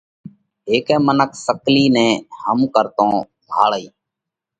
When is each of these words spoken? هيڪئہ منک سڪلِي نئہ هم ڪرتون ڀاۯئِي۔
هيڪئہ 0.67 0.97
منک 1.05 1.31
سڪلِي 1.45 1.85
نئہ 1.95 2.07
هم 2.41 2.59
ڪرتون 2.73 3.13
ڀاۯئِي۔ 3.47 3.85